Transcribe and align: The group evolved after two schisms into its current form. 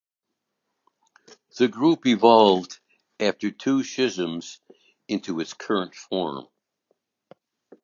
The 1.59 1.67
group 1.67 2.07
evolved 2.07 2.79
after 3.19 3.51
two 3.51 3.83
schisms 3.83 4.59
into 5.07 5.39
its 5.39 5.53
current 5.53 5.93
form. 5.93 6.47